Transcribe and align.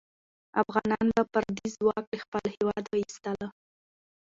افغانان 0.63 1.05
به 1.15 1.23
پردی 1.33 1.65
ځواک 1.77 2.03
له 2.11 2.17
خپل 2.23 2.43
هېواد 2.55 2.83
ایستله. 3.01 3.47